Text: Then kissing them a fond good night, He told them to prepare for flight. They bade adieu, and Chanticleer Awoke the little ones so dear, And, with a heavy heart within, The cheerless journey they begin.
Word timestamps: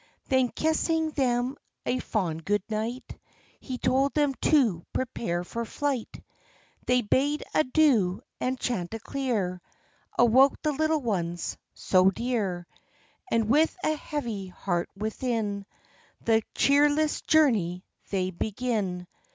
Then 0.29 0.49
kissing 0.49 1.11
them 1.11 1.57
a 1.85 1.99
fond 1.99 2.43
good 2.43 2.63
night, 2.71 3.19
He 3.59 3.77
told 3.77 4.15
them 4.15 4.33
to 4.41 4.83
prepare 4.93 5.43
for 5.43 5.63
flight. 5.63 6.19
They 6.87 7.01
bade 7.03 7.43
adieu, 7.53 8.21
and 8.39 8.59
Chanticleer 8.59 9.61
Awoke 10.17 10.59
the 10.63 10.71
little 10.71 11.01
ones 11.03 11.55
so 11.75 12.09
dear, 12.09 12.65
And, 13.29 13.47
with 13.47 13.77
a 13.83 13.95
heavy 13.95 14.47
heart 14.47 14.89
within, 14.97 15.67
The 16.25 16.41
cheerless 16.55 17.21
journey 17.21 17.85
they 18.09 18.31
begin. 18.31 19.05